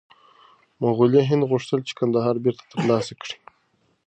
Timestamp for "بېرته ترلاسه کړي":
2.43-3.37